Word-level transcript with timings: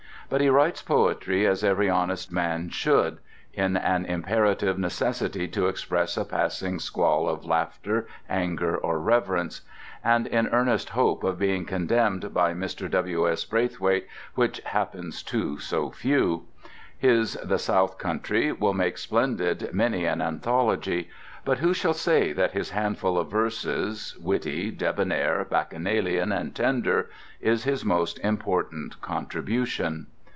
But 0.29 0.39
he 0.39 0.47
writes 0.49 0.81
poetry 0.81 1.45
as 1.45 1.61
every 1.61 1.89
honest 1.89 2.31
man 2.31 2.69
should: 2.69 3.17
in 3.51 3.75
an 3.75 4.05
imperative 4.05 4.79
necessity 4.79 5.45
to 5.49 5.67
express 5.67 6.15
a 6.15 6.23
passing 6.23 6.79
squall 6.79 7.27
of 7.27 7.43
laughter, 7.43 8.07
anger, 8.29 8.77
or 8.77 8.97
reverence; 8.97 9.59
and 10.01 10.27
in 10.27 10.47
earnest 10.47 10.91
hope 10.91 11.25
of 11.25 11.37
being 11.37 11.65
condemned 11.65 12.33
by 12.33 12.53
Mr. 12.53 12.89
W.S. 12.89 13.43
Braithwaite, 13.43 14.07
which 14.33 14.61
happens 14.61 15.21
to 15.23 15.59
so 15.59 15.91
few. 15.91 16.45
His 16.97 17.33
"The 17.43 17.59
South 17.59 17.97
Country" 17.97 18.53
will 18.53 18.73
make 18.73 18.97
splendid 18.97 19.73
many 19.73 20.05
an 20.05 20.21
anthology. 20.21 21.09
But 21.43 21.57
who 21.59 21.73
shall 21.73 21.93
say 21.93 22.31
that 22.31 22.51
his 22.51 22.69
handful 22.69 23.17
of 23.17 23.29
verses, 23.29 24.15
witty, 24.17 24.71
debonair, 24.71 25.43
bacchanalian, 25.43 26.31
and 26.31 26.55
tender, 26.55 27.09
is 27.41 27.65
his 27.65 27.83
most 27.83 28.17
important 28.19 29.01
contribution? 29.01 30.07